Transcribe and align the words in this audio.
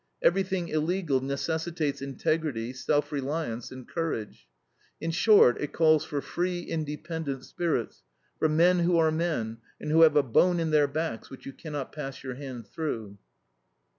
Everything 0.23 0.67
illegal 0.69 1.21
necessitates 1.21 2.01
integrity, 2.01 2.73
self 2.73 3.11
reliance, 3.11 3.71
and 3.71 3.87
courage. 3.87 4.47
In 4.99 5.11
short, 5.11 5.61
it 5.61 5.73
calls 5.73 6.03
for 6.03 6.21
free, 6.21 6.61
independent 6.63 7.45
spirits, 7.45 8.01
for 8.39 8.49
"men 8.49 8.79
who 8.79 8.97
are 8.97 9.11
men, 9.11 9.59
and 9.79 9.91
who 9.91 10.01
have 10.01 10.15
a 10.15 10.23
bone 10.23 10.59
in 10.59 10.71
their 10.71 10.87
backs 10.87 11.29
which 11.29 11.45
you 11.45 11.53
cannot 11.53 11.91
pass 11.91 12.23
your 12.23 12.33
hand 12.33 12.65
through." 12.65 13.19